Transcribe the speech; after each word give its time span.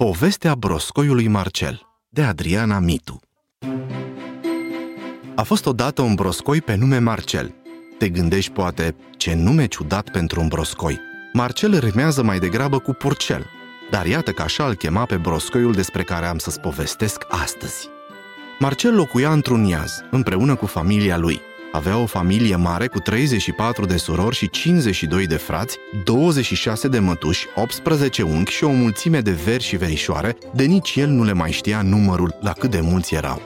Povestea 0.00 0.54
broscoiului 0.54 1.28
Marcel, 1.28 1.80
de 2.08 2.22
Adriana 2.22 2.78
Mitu. 2.78 3.20
A 5.34 5.42
fost 5.42 5.66
odată 5.66 6.02
un 6.02 6.14
broscoi 6.14 6.60
pe 6.60 6.74
nume 6.74 6.98
Marcel. 6.98 7.54
Te 7.98 8.08
gândești 8.08 8.52
poate, 8.52 8.96
ce 9.16 9.34
nume 9.34 9.66
ciudat 9.66 10.10
pentru 10.10 10.40
un 10.40 10.48
broscoi. 10.48 11.00
Marcel 11.32 11.78
rimează 11.78 12.22
mai 12.22 12.38
degrabă 12.38 12.78
cu 12.78 12.92
purcel, 12.92 13.46
dar 13.90 14.06
iată 14.06 14.30
că 14.30 14.42
așa 14.42 14.66
îl 14.66 14.74
chema 14.74 15.04
pe 15.04 15.16
broscoiul 15.16 15.72
despre 15.72 16.02
care 16.02 16.26
am 16.26 16.38
să-ți 16.38 16.60
povestesc 16.60 17.24
astăzi. 17.28 17.88
Marcel 18.58 18.94
locuia 18.94 19.32
într-un 19.32 19.64
iaz, 19.64 20.00
împreună 20.10 20.56
cu 20.56 20.66
familia 20.66 21.16
lui– 21.16 21.40
avea 21.72 21.98
o 21.98 22.06
familie 22.06 22.56
mare 22.56 22.86
cu 22.86 22.98
34 22.98 23.86
de 23.86 23.96
surori 23.96 24.36
și 24.36 24.50
52 24.50 25.26
de 25.26 25.36
frați, 25.36 25.76
26 26.04 26.88
de 26.88 26.98
mătuși, 26.98 27.46
18 27.54 28.22
unchi 28.22 28.52
și 28.52 28.64
o 28.64 28.70
mulțime 28.70 29.20
de 29.20 29.30
veri 29.30 29.62
și 29.62 29.76
verișoare, 29.76 30.36
de 30.54 30.64
nici 30.64 30.96
el 30.96 31.08
nu 31.08 31.24
le 31.24 31.32
mai 31.32 31.50
știa 31.50 31.82
numărul 31.82 32.38
la 32.40 32.52
cât 32.52 32.70
de 32.70 32.80
mulți 32.80 33.14
erau. 33.14 33.42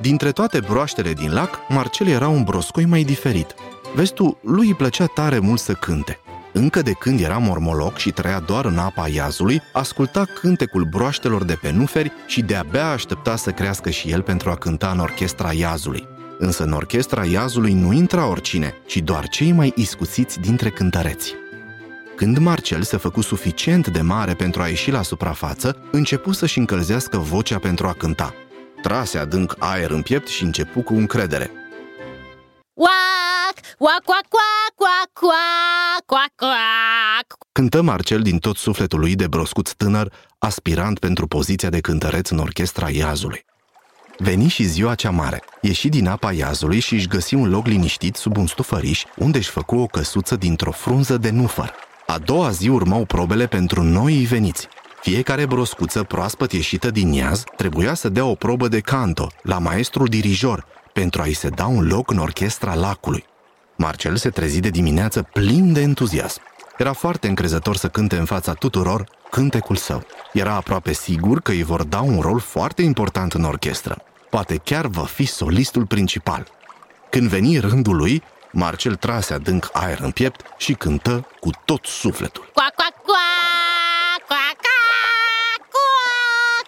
Dintre 0.00 0.30
toate 0.30 0.60
broaștele 0.60 1.12
din 1.12 1.32
lac, 1.32 1.58
Marcel 1.68 2.06
era 2.06 2.28
un 2.28 2.42
broscoi 2.42 2.84
mai 2.84 3.02
diferit. 3.02 3.54
Vezi 3.94 4.12
tu, 4.12 4.38
lui 4.42 4.66
îi 4.66 4.74
plăcea 4.74 5.06
tare 5.06 5.38
mult 5.38 5.60
să 5.60 5.72
cânte. 5.72 6.20
Încă 6.52 6.82
de 6.82 6.92
când 6.92 7.20
era 7.20 7.38
mormoloc 7.38 7.96
și 7.96 8.10
trăia 8.10 8.40
doar 8.40 8.64
în 8.64 8.78
apa 8.78 9.08
iazului, 9.08 9.62
asculta 9.72 10.24
cântecul 10.40 10.84
broaștelor 10.84 11.44
de 11.44 11.58
pe 11.62 11.70
nuferi 11.70 12.12
și 12.26 12.42
de-abia 12.42 12.90
aștepta 12.90 13.36
să 13.36 13.50
crească 13.50 13.90
și 13.90 14.10
el 14.10 14.22
pentru 14.22 14.50
a 14.50 14.56
cânta 14.56 14.90
în 14.90 14.98
orchestra 14.98 15.52
iazului. 15.52 16.15
Însă 16.38 16.62
în 16.62 16.72
orchestra 16.72 17.24
iazului 17.24 17.72
nu 17.72 17.92
intra 17.92 18.26
oricine, 18.28 18.74
ci 18.86 18.96
doar 18.96 19.28
cei 19.28 19.52
mai 19.52 19.72
iscusiți 19.76 20.40
dintre 20.40 20.70
cântăreți. 20.70 21.34
Când 22.16 22.38
Marcel 22.38 22.82
se 22.82 22.96
făcu 22.96 23.20
suficient 23.20 23.88
de 23.88 24.00
mare 24.00 24.34
pentru 24.34 24.62
a 24.62 24.68
ieși 24.68 24.90
la 24.90 25.02
suprafață, 25.02 25.76
începu 25.92 26.32
să-și 26.32 26.58
încălzească 26.58 27.18
vocea 27.18 27.58
pentru 27.58 27.86
a 27.86 27.92
cânta. 27.92 28.34
Trase 28.82 29.18
adânc 29.18 29.54
aer 29.58 29.90
în 29.90 30.02
piept 30.02 30.28
și 30.28 30.42
începu 30.42 30.82
cu 30.82 30.94
încredere. 30.94 31.50
Uac, 32.74 33.54
uac, 33.78 34.02
uac, 34.06 34.26
uac, 34.32 34.74
uac, 34.78 35.22
uac, 35.22 36.10
uac, 36.10 36.32
uac. 36.42 37.38
Cântă 37.52 37.82
Marcel 37.82 38.22
din 38.22 38.38
tot 38.38 38.56
sufletul 38.56 38.98
lui 38.98 39.14
de 39.14 39.26
broscuț 39.26 39.70
tânăr, 39.70 40.12
aspirant 40.38 40.98
pentru 40.98 41.26
poziția 41.26 41.68
de 41.68 41.80
cântăreț 41.80 42.28
în 42.28 42.38
orchestra 42.38 42.90
iazului. 42.90 43.45
Veni 44.18 44.48
și 44.48 44.64
ziua 44.64 44.94
cea 44.94 45.10
mare. 45.10 45.42
Ieși 45.60 45.88
din 45.88 46.06
apa 46.06 46.32
iazului 46.32 46.78
și 46.78 46.94
își 46.94 47.06
găsi 47.06 47.34
un 47.34 47.50
loc 47.50 47.66
liniștit 47.66 48.16
sub 48.16 48.36
un 48.36 48.46
stufăriș, 48.46 49.04
unde 49.16 49.38
își 49.38 49.50
făcu 49.50 49.76
o 49.76 49.86
căsuță 49.86 50.36
dintr-o 50.36 50.70
frunză 50.70 51.16
de 51.16 51.30
nufăr. 51.30 51.74
A 52.06 52.18
doua 52.18 52.50
zi 52.50 52.68
urmau 52.68 53.04
probele 53.04 53.46
pentru 53.46 53.82
noii 53.82 54.24
veniți. 54.24 54.68
Fiecare 55.00 55.46
broscuță 55.46 56.02
proaspăt 56.02 56.52
ieșită 56.52 56.90
din 56.90 57.12
iaz 57.12 57.44
trebuia 57.56 57.94
să 57.94 58.08
dea 58.08 58.24
o 58.24 58.34
probă 58.34 58.68
de 58.68 58.80
canto 58.80 59.28
la 59.42 59.58
maestrul 59.58 60.06
dirijor 60.06 60.66
pentru 60.92 61.22
a-i 61.22 61.32
se 61.32 61.48
da 61.48 61.66
un 61.66 61.86
loc 61.86 62.10
în 62.10 62.18
orchestra 62.18 62.74
lacului. 62.74 63.24
Marcel 63.76 64.16
se 64.16 64.30
trezi 64.30 64.60
de 64.60 64.70
dimineață 64.70 65.22
plin 65.22 65.72
de 65.72 65.80
entuziasm. 65.80 66.40
Era 66.76 66.92
foarte 66.92 67.28
încrezător 67.28 67.76
să 67.76 67.88
cânte 67.88 68.16
în 68.16 68.24
fața 68.24 68.52
tuturor 68.52 69.04
cântecul 69.30 69.76
său. 69.76 70.02
Era 70.32 70.54
aproape 70.54 70.92
sigur 70.92 71.40
că 71.40 71.50
îi 71.50 71.62
vor 71.62 71.82
da 71.82 72.00
un 72.00 72.20
rol 72.20 72.38
foarte 72.40 72.82
important 72.82 73.32
în 73.32 73.44
orchestră. 73.44 74.02
Poate 74.30 74.56
chiar 74.56 74.86
va 74.86 75.04
fi 75.04 75.24
solistul 75.24 75.86
principal. 75.86 76.46
Când 77.10 77.28
veni 77.28 77.58
rândul 77.58 77.96
lui, 77.96 78.22
Marcel 78.52 78.94
trase 78.94 79.34
adânc 79.34 79.68
aer 79.72 79.98
în 80.00 80.10
piept 80.10 80.40
și 80.56 80.72
cântă 80.72 81.28
cu 81.40 81.50
tot 81.64 81.84
sufletul. 81.84 82.50
Coa, 82.54 82.72
coa, 82.76 82.88
coa, 83.06 83.16
coa, 84.28 84.50
coa, 84.54 85.96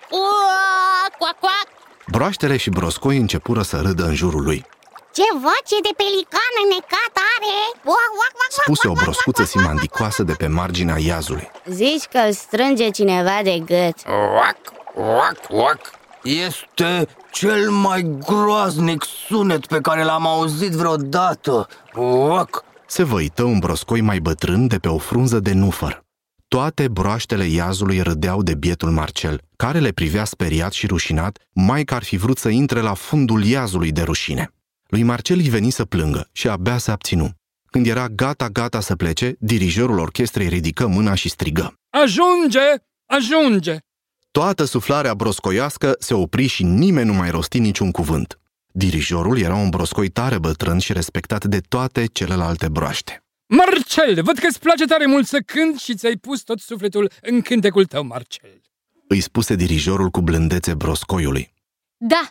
coa, 0.09 1.09
coa, 1.19 1.33
coa. 1.41 1.61
Broaștele 2.07 2.57
și 2.57 2.71
broscoi 2.71 3.17
începură 3.17 3.63
să 3.63 3.81
râdă 3.81 4.05
în 4.05 4.15
jurul 4.15 4.43
lui. 4.43 4.65
Ce 5.13 5.23
voce 5.33 5.79
de 5.87 5.93
pelican 6.01 6.53
înnecat 6.65 7.15
are! 7.39 7.81
Uac, 7.85 8.11
uac, 8.21 8.33
uac, 8.41 8.51
Spuse 8.51 8.89
o 8.89 8.93
broscuță 8.93 9.45
simandicoasă 9.45 10.23
de 10.23 10.33
pe 10.33 10.47
marginea 10.47 10.99
iazului. 10.99 11.51
Zici 11.67 12.05
că 12.05 12.19
îl 12.27 12.33
strânge 12.33 12.89
cineva 12.91 13.41
de 13.43 13.59
gât 13.59 13.97
Oac, 14.35 14.59
oac, 14.95 15.39
oac 15.49 15.81
Este 16.23 17.07
cel 17.31 17.71
mai 17.71 18.17
groaznic 18.27 19.05
sunet 19.29 19.67
pe 19.67 19.81
care 19.81 20.05
l-am 20.05 20.27
auzit 20.27 20.73
vreodată 20.73 21.69
Oac 21.95 22.65
Se 22.87 23.03
văită 23.03 23.43
un 23.43 23.59
broscoi 23.59 24.01
mai 24.01 24.19
bătrân 24.19 24.67
de 24.67 24.79
pe 24.79 24.89
o 24.89 24.99
frunză 24.99 25.41
de 25.41 25.53
nufăr. 25.53 26.07
Toate 26.49 26.89
broaștele 26.89 27.45
iazului 27.45 28.01
râdeau 28.01 28.43
de 28.43 28.55
bietul 28.55 28.91
Marcel, 28.91 29.41
care 29.57 29.79
le 29.79 29.91
privea 29.91 30.25
speriat 30.25 30.73
și 30.73 30.87
rușinat, 30.87 31.39
mai 31.53 31.85
că 31.85 31.95
ar 31.95 32.03
fi 32.03 32.17
vrut 32.17 32.39
să 32.39 32.49
intre 32.49 32.81
la 32.81 32.95
fundul 32.95 33.45
iazului 33.45 33.93
de 33.93 34.03
rușine. 34.03 34.53
Lui 34.89 35.03
Marcel 35.03 35.39
îi 35.39 35.49
veni 35.49 35.71
să 35.71 35.85
plângă 35.85 36.29
și 36.33 36.49
abia 36.49 36.79
se 36.79 36.91
abținu. 36.91 37.31
Când 37.71 37.87
era 37.87 38.09
gata-gata 38.09 38.81
să 38.81 38.97
plece, 38.97 39.35
dirijorul 39.39 39.99
orchestrei 39.99 40.49
ridică 40.49 40.87
mâna 40.87 41.15
și 41.15 41.29
strigă. 41.29 41.75
Ajunge! 41.91 42.61
Ajunge! 43.07 43.77
Toată 44.31 44.65
suflarea 44.65 45.15
broscoiască 45.15 45.97
se 45.99 46.15
opri 46.15 46.47
și 46.47 46.63
nimeni 46.63 47.07
nu 47.07 47.13
mai 47.13 47.31
rosti 47.31 47.59
niciun 47.59 47.91
cuvânt. 47.91 48.39
Dirijorul 48.73 49.39
era 49.39 49.55
un 49.55 49.69
broscoi 49.69 50.09
tare 50.09 50.39
bătrân 50.39 50.79
și 50.79 50.93
respectat 50.93 51.45
de 51.45 51.61
toate 51.61 52.07
celelalte 52.07 52.69
broaște. 52.69 53.23
Marcel, 53.47 54.23
văd 54.23 54.39
că 54.39 54.47
îți 54.47 54.61
place 54.61 54.85
tare 54.85 55.07
mult 55.07 55.27
să 55.27 55.41
cânti 55.41 55.83
și 55.83 55.95
ți-ai 55.95 56.17
pus 56.17 56.41
tot 56.43 56.59
sufletul 56.59 57.11
în 57.23 57.41
cântecul 57.41 57.85
tău, 57.85 58.05
Marcel. 58.05 58.61
Îi 59.09 59.21
spuse 59.21 59.55
dirijorul 59.55 60.09
cu 60.09 60.21
blândețe 60.21 60.75
broscoiului. 60.75 61.55
Da, 61.97 62.29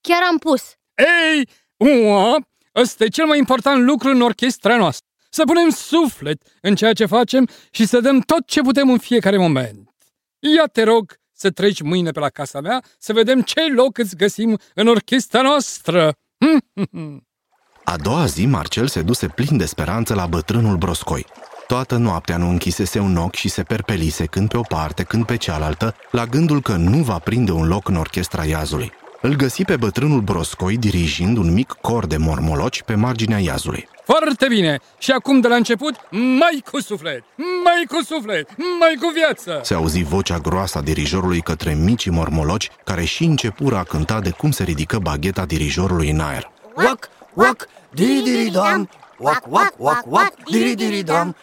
chiar 0.00 0.22
am 0.30 0.38
pus 0.38 0.62
Ei, 0.94 1.48
ua, 1.80 2.36
ăsta 2.74 3.04
e 3.04 3.08
cel 3.08 3.26
mai 3.26 3.38
important 3.38 3.84
lucru 3.84 4.08
în 4.08 4.20
orchestra 4.20 4.76
noastră. 4.76 5.06
Să 5.30 5.42
punem 5.44 5.68
suflet 5.68 6.42
în 6.60 6.74
ceea 6.74 6.92
ce 6.92 7.06
facem 7.06 7.48
și 7.70 7.86
să 7.86 8.00
dăm 8.00 8.20
tot 8.20 8.46
ce 8.46 8.60
putem 8.60 8.90
în 8.90 8.98
fiecare 8.98 9.36
moment. 9.36 9.90
Ia 10.38 10.64
te 10.72 10.82
rog 10.82 11.14
să 11.32 11.50
treci 11.50 11.80
mâine 11.82 12.10
pe 12.10 12.20
la 12.20 12.28
casa 12.28 12.60
mea 12.60 12.82
să 12.98 13.12
vedem 13.12 13.42
ce 13.42 13.60
loc 13.74 13.98
îți 13.98 14.16
găsim 14.16 14.58
în 14.74 14.86
orchestra 14.86 15.42
noastră. 15.42 16.14
A 17.84 17.96
doua 17.96 18.26
zi, 18.26 18.46
Marcel 18.46 18.86
se 18.86 19.02
duse 19.02 19.26
plin 19.26 19.56
de 19.56 19.64
speranță 19.64 20.14
la 20.14 20.26
bătrânul 20.26 20.76
broscoi. 20.76 21.26
Toată 21.66 21.96
noaptea 21.96 22.36
nu 22.36 22.48
închisese 22.48 22.98
un 22.98 23.16
ochi 23.16 23.34
și 23.34 23.48
se 23.48 23.62
perpelise 23.62 24.26
când 24.26 24.48
pe 24.48 24.56
o 24.56 24.62
parte, 24.62 25.02
când 25.02 25.26
pe 25.26 25.36
cealaltă, 25.36 25.94
la 26.10 26.26
gândul 26.26 26.62
că 26.62 26.76
nu 26.76 27.02
va 27.02 27.18
prinde 27.18 27.52
un 27.52 27.66
loc 27.66 27.88
în 27.88 27.96
orchestra 27.96 28.44
iazului. 28.44 28.92
Îl 29.22 29.34
găsi 29.34 29.64
pe 29.64 29.76
bătrânul 29.76 30.20
broscoi 30.20 30.76
dirigind 30.76 31.36
un 31.36 31.52
mic 31.52 31.76
cor 31.80 32.06
de 32.06 32.16
mormoloci 32.16 32.82
pe 32.82 32.94
marginea 32.94 33.38
iazului. 33.38 33.88
Foarte 34.04 34.46
bine! 34.48 34.78
Și 34.98 35.10
acum 35.10 35.40
de 35.40 35.48
la 35.48 35.54
început, 35.54 35.94
mai 36.10 36.62
cu 36.70 36.80
suflet, 36.80 37.24
mai 37.64 37.84
cu 37.88 38.02
suflet, 38.04 38.48
mai 38.78 38.96
cu 39.00 39.12
viață! 39.14 39.60
Se 39.62 39.74
auzi 39.74 40.02
vocea 40.02 40.38
groasă 40.38 40.78
a 40.78 40.80
dirijorului 40.80 41.40
către 41.40 41.74
micii 41.74 42.10
mormoloci, 42.10 42.70
care 42.84 43.04
și 43.04 43.24
începură 43.24 43.76
a 43.76 43.82
cânta 43.82 44.20
de 44.20 44.30
cum 44.30 44.50
se 44.50 44.62
ridică 44.62 44.98
bagheta 44.98 45.44
dirijorului 45.44 46.10
în 46.10 46.20
aer. 46.20 46.50
Oac, 46.74 47.08
oac, 47.34 47.66
diri-diri-dam 47.94 48.88
Oac, 49.18 49.42
oac, 49.48 49.72
oac, 49.76 50.04
oac, 50.06 50.34
diri-diri-dam 50.50 51.36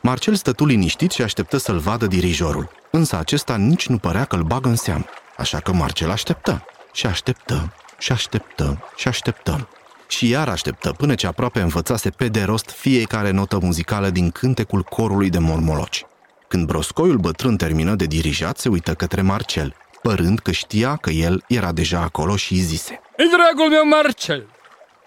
Marcel 0.00 0.34
stătu 0.34 0.66
liniștit 0.66 1.10
și 1.10 1.22
așteptă 1.22 1.56
să-l 1.56 1.78
vadă 1.78 2.06
dirijorul, 2.06 2.70
însă 2.90 3.16
acesta 3.18 3.56
nici 3.56 3.86
nu 3.86 3.98
părea 3.98 4.24
că 4.24 4.36
îl 4.36 4.42
bagă 4.42 4.68
în 4.68 4.76
seamă, 4.76 5.04
așa 5.36 5.60
că 5.60 5.72
Marcel 5.72 6.10
așteptă 6.10 6.64
și 6.94 7.06
așteptă 7.06 7.72
și 7.98 8.12
așteptă 8.12 8.84
și 8.96 9.08
așteptă. 9.08 9.68
Și 10.08 10.28
iar 10.28 10.48
așteptă 10.48 10.92
până 10.92 11.14
ce 11.14 11.26
aproape 11.26 11.60
învățase 11.60 12.10
pe 12.10 12.28
de 12.28 12.42
rost 12.42 12.70
fiecare 12.70 13.30
notă 13.30 13.58
muzicală 13.62 14.10
din 14.10 14.30
cântecul 14.30 14.82
corului 14.82 15.30
de 15.30 15.38
mormoloci. 15.38 16.04
Când 16.48 16.66
broscoiul 16.66 17.16
bătrân 17.16 17.56
termină 17.56 17.94
de 17.94 18.04
dirijat, 18.04 18.58
se 18.58 18.68
uită 18.68 18.94
către 18.94 19.22
Marcel, 19.22 19.74
părând 20.02 20.38
că 20.38 20.50
știa 20.50 20.96
că 20.96 21.10
el 21.10 21.44
era 21.48 21.72
deja 21.72 22.00
acolo 22.00 22.36
și 22.36 22.52
îi 22.52 22.58
zise. 22.58 23.00
Ei, 23.16 23.28
dragul 23.28 23.70
meu 23.70 23.86
Marcel, 23.86 24.46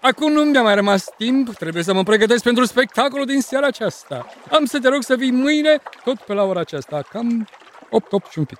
acum 0.00 0.32
nu 0.32 0.42
mi-a 0.42 0.62
mai 0.62 0.74
rămas 0.74 1.04
timp, 1.16 1.54
trebuie 1.54 1.82
să 1.82 1.92
mă 1.92 2.02
pregătesc 2.02 2.42
pentru 2.42 2.64
spectacolul 2.64 3.26
din 3.26 3.40
seara 3.40 3.66
aceasta. 3.66 4.26
Am 4.50 4.64
să 4.64 4.78
te 4.78 4.88
rog 4.88 5.02
să 5.02 5.14
vii 5.14 5.32
mâine, 5.32 5.82
tot 6.04 6.18
pe 6.18 6.32
la 6.32 6.42
ora 6.42 6.60
aceasta, 6.60 7.02
cam 7.10 7.48
8, 7.90 8.12
8 8.12 8.30
și 8.30 8.38
un 8.38 8.44
pic. 8.44 8.58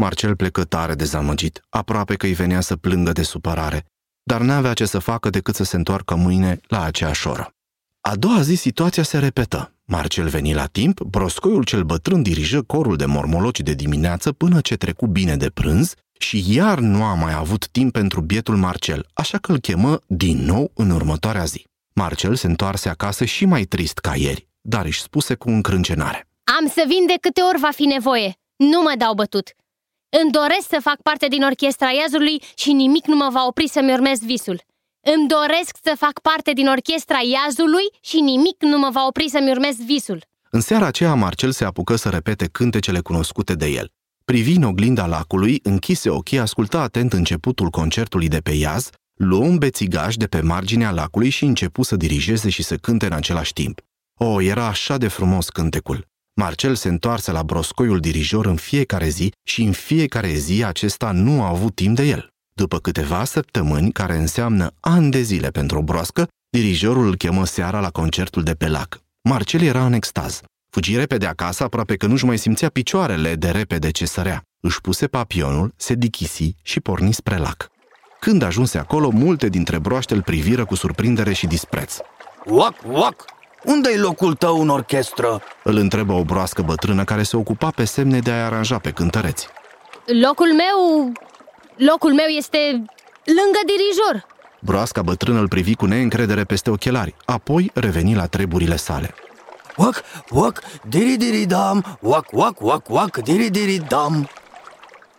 Marcel 0.00 0.36
plecă 0.36 0.64
tare 0.64 0.94
dezamăgit, 0.94 1.62
aproape 1.68 2.14
că 2.14 2.26
îi 2.26 2.32
venea 2.32 2.60
să 2.60 2.76
plângă 2.76 3.12
de 3.12 3.22
supărare, 3.22 3.84
dar 4.22 4.40
n-avea 4.40 4.72
ce 4.72 4.84
să 4.84 4.98
facă 4.98 5.30
decât 5.30 5.54
să 5.54 5.64
se 5.64 5.76
întoarcă 5.76 6.14
mâine 6.14 6.60
la 6.68 6.82
aceeași 6.82 7.26
oră. 7.26 7.52
A 8.00 8.16
doua 8.16 8.40
zi 8.40 8.54
situația 8.54 9.02
se 9.02 9.18
repetă. 9.18 9.74
Marcel 9.84 10.28
veni 10.28 10.54
la 10.54 10.66
timp, 10.66 11.00
broscoiul 11.00 11.64
cel 11.64 11.82
bătrân 11.82 12.22
dirijă 12.22 12.62
corul 12.62 12.96
de 12.96 13.04
mormoloci 13.04 13.60
de 13.60 13.74
dimineață 13.74 14.32
până 14.32 14.60
ce 14.60 14.76
trecu 14.76 15.06
bine 15.06 15.36
de 15.36 15.50
prânz 15.50 15.94
și 16.18 16.54
iar 16.54 16.78
nu 16.78 17.02
a 17.02 17.14
mai 17.14 17.34
avut 17.34 17.68
timp 17.68 17.92
pentru 17.92 18.20
bietul 18.20 18.56
Marcel, 18.56 19.06
așa 19.12 19.38
că 19.38 19.52
îl 19.52 19.58
chemă 19.58 20.00
din 20.06 20.44
nou 20.44 20.70
în 20.74 20.90
următoarea 20.90 21.44
zi. 21.44 21.66
Marcel 21.94 22.34
se 22.34 22.46
întoarse 22.46 22.88
acasă 22.88 23.24
și 23.24 23.44
mai 23.44 23.64
trist 23.64 23.98
ca 23.98 24.16
ieri, 24.16 24.48
dar 24.60 24.84
își 24.84 25.02
spuse 25.02 25.34
cu 25.34 25.48
încrâncenare. 25.48 26.28
Am 26.60 26.68
să 26.68 26.84
vin 26.86 27.06
de 27.06 27.14
câte 27.20 27.40
ori 27.40 27.58
va 27.58 27.70
fi 27.70 27.84
nevoie 27.84 28.32
Nu 28.56 28.82
mă 28.82 28.94
dau 28.98 29.14
bătut. 29.14 29.52
Îmi 30.10 30.30
doresc 30.30 30.68
să 30.68 30.78
fac 30.82 31.02
parte 31.02 31.28
din 31.28 31.42
orchestra 31.42 31.90
iazului 31.90 32.42
și 32.56 32.72
nimic 32.72 33.06
nu 33.06 33.16
mă 33.16 33.28
va 33.32 33.46
opri 33.46 33.68
să-mi 33.68 33.92
urmez 33.92 34.18
visul. 34.20 34.62
Îmi 35.00 35.28
doresc 35.28 35.76
să 35.82 35.94
fac 35.98 36.20
parte 36.20 36.52
din 36.52 36.68
orchestra 36.68 37.18
iazului 37.36 37.86
și 38.00 38.20
nimic 38.20 38.62
nu 38.62 38.78
mă 38.78 38.88
va 38.92 39.06
opri 39.06 39.28
să-mi 39.28 39.50
urmez 39.50 39.76
visul. 39.76 40.24
În 40.50 40.60
seara 40.60 40.86
aceea, 40.86 41.14
Marcel 41.14 41.50
se 41.50 41.64
apucă 41.64 41.96
să 41.96 42.08
repete 42.08 42.46
cântecele 42.46 43.00
cunoscute 43.00 43.54
de 43.54 43.66
el. 43.66 43.90
Privi 44.24 44.52
în 44.52 44.62
oglinda 44.62 45.06
lacului, 45.06 45.60
închise 45.62 46.10
ochii, 46.10 46.38
asculta 46.38 46.80
atent 46.80 47.12
începutul 47.12 47.70
concertului 47.70 48.28
de 48.28 48.38
pe 48.38 48.50
iaz, 48.50 48.90
luă 49.14 49.44
un 49.44 49.58
bețigaș 49.58 50.16
de 50.16 50.26
pe 50.26 50.40
marginea 50.40 50.90
lacului 50.90 51.28
și 51.28 51.44
începu 51.44 51.82
să 51.82 51.96
dirigeze 51.96 52.48
și 52.48 52.62
să 52.62 52.76
cânte 52.76 53.06
în 53.06 53.12
același 53.12 53.52
timp. 53.52 53.80
O, 54.14 54.40
era 54.40 54.66
așa 54.66 54.96
de 54.96 55.08
frumos 55.08 55.48
cântecul. 55.48 56.07
Marcel 56.40 56.74
se 56.74 56.88
întoarse 56.88 57.32
la 57.32 57.42
broscoiul 57.42 58.00
dirijor 58.00 58.46
în 58.46 58.56
fiecare 58.56 59.08
zi 59.08 59.32
și 59.42 59.62
în 59.62 59.72
fiecare 59.72 60.32
zi 60.32 60.64
acesta 60.64 61.10
nu 61.10 61.42
a 61.42 61.48
avut 61.48 61.74
timp 61.74 61.96
de 61.96 62.02
el. 62.02 62.28
După 62.52 62.78
câteva 62.78 63.24
săptămâni, 63.24 63.92
care 63.92 64.16
înseamnă 64.16 64.70
ani 64.80 65.10
de 65.10 65.20
zile 65.20 65.48
pentru 65.48 65.78
o 65.78 65.82
broască, 65.82 66.28
dirijorul 66.50 67.06
îl 67.06 67.16
chemă 67.16 67.46
seara 67.46 67.80
la 67.80 67.90
concertul 67.90 68.42
de 68.42 68.54
pe 68.54 68.68
lac. 68.68 69.00
Marcel 69.22 69.62
era 69.62 69.86
în 69.86 69.92
extaz. 69.92 70.40
Fugi 70.70 70.96
repede 70.96 71.26
acasă, 71.26 71.62
aproape 71.62 71.96
că 71.96 72.06
nu-și 72.06 72.24
mai 72.24 72.38
simțea 72.38 72.68
picioarele 72.68 73.34
de 73.34 73.50
repede 73.50 73.90
ce 73.90 74.06
sărea. 74.06 74.42
Își 74.60 74.80
puse 74.80 75.06
papionul, 75.06 75.72
se 75.76 75.94
dichisi 75.94 76.54
și 76.62 76.80
porni 76.80 77.12
spre 77.12 77.36
lac. 77.36 77.68
Când 78.20 78.42
ajunse 78.42 78.78
acolo, 78.78 79.10
multe 79.10 79.48
dintre 79.48 79.78
broaște 79.78 80.14
îl 80.14 80.22
priviră 80.22 80.64
cu 80.64 80.74
surprindere 80.74 81.32
și 81.32 81.46
dispreț. 81.46 81.96
Uac, 82.44 82.74
uac! 82.86 83.24
Unde-i 83.64 83.96
locul 83.96 84.34
tău 84.34 84.60
în 84.60 84.68
orchestră? 84.68 85.42
Îl 85.64 85.76
întrebă 85.76 86.12
o 86.12 86.24
broască 86.24 86.62
bătrână 86.62 87.04
care 87.04 87.22
se 87.22 87.36
ocupa 87.36 87.70
pe 87.70 87.84
semne 87.84 88.18
de 88.18 88.30
a-i 88.30 88.42
aranja 88.42 88.78
pe 88.78 88.90
cântăreți. 88.90 89.48
Locul 90.22 90.46
meu... 90.46 91.12
Locul 91.76 92.14
meu 92.14 92.26
este 92.26 92.58
lângă 93.24 93.60
dirijor. 93.66 94.26
Broasca 94.60 95.02
bătrână 95.02 95.40
îl 95.40 95.48
privi 95.48 95.74
cu 95.74 95.86
neîncredere 95.86 96.44
peste 96.44 96.70
ochelari, 96.70 97.14
apoi 97.24 97.70
reveni 97.74 98.14
la 98.14 98.26
treburile 98.26 98.76
sale. 98.76 99.14
Uac, 99.76 100.02
uac, 100.30 100.62
diri-diri-dam, 100.88 101.98
uac, 102.00 102.26
uac, 102.32 102.60
uac, 102.60 102.88
uac, 102.88 103.16
diri-diri-dam. 103.16 104.28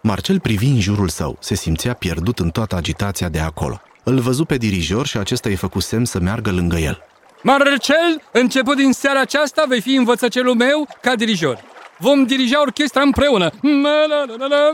Marcel 0.02 0.40
privi 0.40 0.66
în 0.66 0.80
jurul 0.80 1.08
său, 1.08 1.38
se 1.40 1.56
simțea 1.56 1.94
pierdut 1.94 2.40
în 2.40 2.50
toată 2.50 2.76
agitația 2.76 3.30
de 3.30 3.40
acolo. 3.40 3.82
Îl 4.04 4.20
văzu 4.20 4.46
pe 4.46 4.58
dirijor 4.58 5.06
și 5.06 5.18
acesta 5.18 5.50
îi 5.50 5.56
făcu 5.56 5.80
semn 5.80 6.06
să 6.06 6.20
meargă 6.20 6.52
lângă 6.52 6.78
el. 6.78 7.09
Marcel, 7.44 8.22
început 8.32 8.76
din 8.76 8.92
seara 8.92 9.20
aceasta, 9.20 9.66
vei 9.68 9.82
fi 9.82 9.94
învățăcelul 9.96 10.56
meu 10.56 10.88
ca 11.02 11.16
dirijor. 11.16 11.64
Vom 11.98 12.24
dirija 12.26 12.62
orchestra 12.62 13.02
împreună. 13.02 13.50
Na, 13.62 14.06
na, 14.06 14.26
na, 14.26 14.36
na, 14.36 14.48
na. 14.48 14.72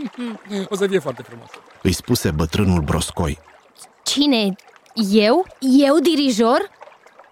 O 0.69 0.75
să 0.75 0.87
fie 0.87 0.99
foarte 0.99 1.21
frumos. 1.27 1.49
Îi 1.81 1.91
spuse 1.91 2.31
bătrânul 2.31 2.81
broscoi. 2.81 3.39
Cine? 4.03 4.55
Eu? 5.11 5.45
Eu 5.59 5.99
dirijor? 5.99 6.69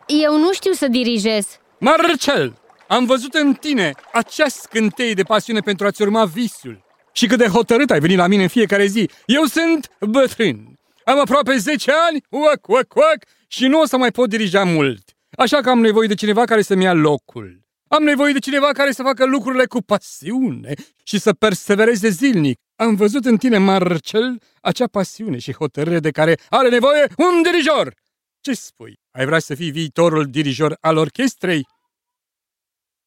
Eu 0.07 0.37
nu 0.37 0.53
știu 0.53 0.71
să 0.71 0.87
dirijez. 0.87 1.47
Marcel, 1.79 2.53
am 2.87 3.05
văzut 3.05 3.33
în 3.33 3.53
tine 3.53 3.91
acea 4.13 4.47
scânteie 4.47 5.13
de 5.13 5.23
pasiune 5.23 5.59
pentru 5.59 5.85
a-ți 5.85 6.01
urma 6.01 6.25
visul. 6.25 6.83
Și 7.11 7.27
cât 7.27 7.37
de 7.37 7.47
hotărât 7.47 7.91
ai 7.91 7.99
venit 7.99 8.17
la 8.17 8.27
mine 8.27 8.41
în 8.41 8.47
fiecare 8.47 8.85
zi. 8.85 9.09
Eu 9.25 9.43
sunt 9.43 9.89
bătrân. 9.99 10.79
Am 11.05 11.19
aproape 11.19 11.57
10 11.57 11.91
ani, 12.09 12.23
uac, 12.29 12.67
uac, 12.67 12.95
uac, 12.95 13.17
și 13.47 13.67
nu 13.67 13.79
o 13.79 13.85
să 13.85 13.97
mai 13.97 14.11
pot 14.11 14.29
dirija 14.29 14.63
mult. 14.63 15.12
Așa 15.37 15.61
că 15.61 15.69
am 15.69 15.79
nevoie 15.79 16.07
de 16.07 16.13
cineva 16.13 16.43
care 16.43 16.61
să-mi 16.61 16.83
ia 16.83 16.93
locul. 16.93 17.61
Am 17.87 18.03
nevoie 18.03 18.33
de 18.33 18.39
cineva 18.39 18.71
care 18.71 18.91
să 18.91 19.03
facă 19.03 19.25
lucrurile 19.25 19.65
cu 19.65 19.81
pasiune 19.81 20.73
și 21.03 21.19
să 21.19 21.33
persevereze 21.33 22.09
zilnic. 22.09 22.57
Am 22.75 22.95
văzut 22.95 23.25
în 23.25 23.37
tine, 23.37 23.57
Marcel, 23.57 24.41
acea 24.61 24.87
pasiune 24.87 25.37
și 25.37 25.53
hotărâre 25.53 25.99
de 25.99 26.11
care 26.11 26.39
are 26.49 26.69
nevoie 26.69 27.05
un 27.17 27.41
dirijor. 27.41 27.93
Ce 28.41 28.53
spui? 28.53 28.99
Ai 29.11 29.25
vrea 29.25 29.39
să 29.39 29.55
fii 29.55 29.71
viitorul 29.71 30.25
dirijor 30.25 30.77
al 30.79 30.97
orchestrei? 30.97 31.67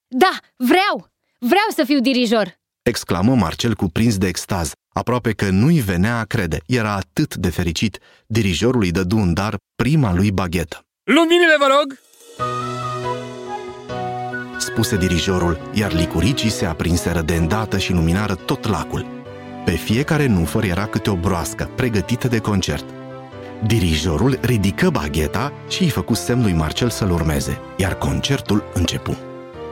Da, 0.09 0.39
vreau! 0.57 1.09
Vreau 1.39 1.69
să 1.75 1.85
fiu 1.85 2.01
dirijor! 2.01 2.59
exclamă 2.83 3.35
Marcel 3.35 3.75
cuprins 3.75 4.19
de 4.19 4.27
extaz. 4.27 4.73
Aproape 4.89 5.33
că 5.33 5.51
nu-i 5.51 5.81
venea 5.81 6.19
a 6.19 6.25
crede, 6.25 6.59
era 6.67 6.93
atât 6.93 7.35
de 7.35 7.51
fericit. 7.51 7.99
Dirijorul 8.27 8.83
îi 8.83 8.91
dădu 8.91 9.17
în 9.17 9.35
dar 9.35 9.57
prima 9.75 10.15
lui 10.15 10.33
baghetă. 10.33 10.87
Luminile, 11.03 11.57
vă 11.59 11.67
rog! 11.79 11.99
Spuse 14.77 14.97
dirijorul, 14.97 15.59
iar 15.73 15.93
licuricii 15.93 16.51
se 16.51 16.67
aprinseră 16.67 17.21
de 17.21 17.35
îndată 17.35 17.79
și 17.79 17.93
luminară 17.93 18.35
tot 18.35 18.69
lacul. 18.69 19.07
Pe 19.65 19.71
fiecare 19.71 20.27
nufăr 20.27 20.65
era 20.65 20.87
câte 20.87 21.11
o 21.11 21.15
broască, 21.15 21.71
pregătită 21.77 22.29
de 22.29 22.39
concert. 22.39 22.85
Dirijorul 23.67 24.39
ridică 24.41 24.91
bagheta 24.91 25.53
și 25.69 25.83
îi 25.83 25.89
făcu 25.89 26.15
semn 26.15 26.43
lui 26.43 26.53
Marcel 26.53 26.91
să-l 26.91 27.11
urmeze, 27.11 27.59
iar 27.77 27.95
concertul 27.95 28.65
începu. 28.75 29.17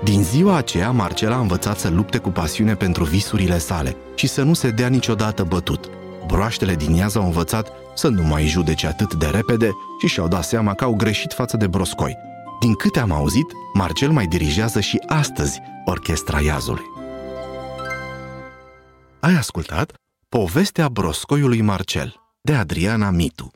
Din 0.05 0.23
ziua 0.23 0.57
aceea, 0.57 0.91
Marcel 0.91 1.33
a 1.33 1.39
învățat 1.39 1.79
să 1.79 1.89
lupte 1.89 2.19
cu 2.19 2.31
pasiune 2.31 2.75
pentru 2.75 3.05
visurile 3.05 3.59
sale 3.59 3.97
și 4.15 4.27
să 4.27 4.43
nu 4.43 4.55
se 4.55 4.71
dea 4.71 4.89
niciodată 4.89 5.43
bătut. 5.43 5.91
Broaștele 6.27 6.75
din 6.75 6.95
iaz 6.95 7.17
au 7.17 7.25
învățat 7.25 7.69
să 7.95 8.09
nu 8.09 8.23
mai 8.23 8.47
judece 8.47 8.87
atât 8.87 9.15
de 9.15 9.27
repede 9.27 9.71
și 10.01 10.07
și-au 10.07 10.29
dat 10.29 10.45
seama 10.45 10.75
că 10.75 10.85
au 10.85 10.95
greșit 10.95 11.33
față 11.33 11.57
de 11.57 11.67
broscoi. 11.67 12.33
Din 12.61 12.75
câte 12.75 13.01
am 13.01 13.11
auzit, 13.11 13.53
Marcel 13.73 14.11
mai 14.11 14.27
dirigează 14.27 14.81
și 14.81 15.03
astăzi 15.07 15.61
Orchestra 15.85 16.41
Iazului. 16.41 16.85
Ai 19.21 19.35
ascultat 19.35 19.93
Povestea 20.29 20.89
broscoiului 20.89 21.61
Marcel 21.61 22.15
de 22.41 22.55
Adriana 22.55 23.11
Mitu 23.11 23.51